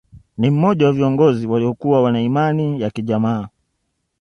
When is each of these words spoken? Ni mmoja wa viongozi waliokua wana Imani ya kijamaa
Ni 0.37 0.49
mmoja 0.49 0.85
wa 0.87 0.93
viongozi 0.93 1.47
waliokua 1.47 2.01
wana 2.01 2.21
Imani 2.21 2.81
ya 2.81 2.89
kijamaa 2.89 3.47